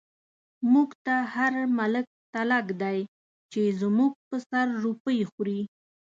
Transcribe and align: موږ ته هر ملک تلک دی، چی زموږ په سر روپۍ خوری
موږ 0.73 0.89
ته 1.05 1.15
هر 1.33 1.53
ملک 1.77 2.05
تلک 2.33 2.67
دی، 2.81 2.99
چی 3.51 3.61
زموږ 3.81 4.11
په 4.27 4.35
سر 4.49 4.67
روپۍ 4.83 5.19
خوری 5.31 5.59